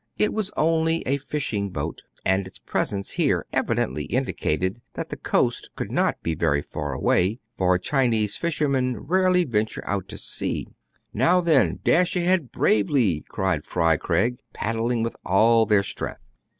[0.17, 5.15] It was only a fishing boat, and its pres ence here evidently indicated that the
[5.15, 10.65] coast could not be very far away; for Chinese fishermen rarely venture out to sea.
[11.13, 16.21] "Now, then, dash ahead bravely!" cried Fry Craig, paddling with all their strength.